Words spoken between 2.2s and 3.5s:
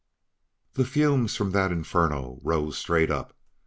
rose straight up.